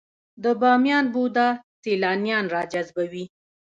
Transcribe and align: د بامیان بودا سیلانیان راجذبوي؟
د 0.43 0.45
بامیان 0.61 1.05
بودا 1.13 1.47
سیلانیان 1.83 2.45
راجذبوي؟ 2.55 3.25